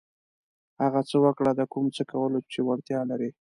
هغه 0.81 1.01
څه 1.09 1.15
وکړه 1.25 1.51
د 1.55 1.61
کوم 1.73 1.85
څه 1.95 2.03
کولو 2.11 2.39
چې 2.51 2.59
وړتیا 2.67 2.99
لرئ. 3.09 3.29